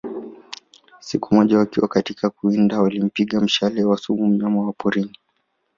Sik 0.99 1.23
moja 1.31 1.57
wakiwa 1.57 1.87
katika 1.87 2.29
kuwinda 2.29 2.81
walimpiga 2.81 3.41
mshale 3.41 3.83
wa 3.83 3.97
sumu 3.97 4.27
mnyama 4.27 4.61
wa 4.67 4.73
porini 4.73 5.17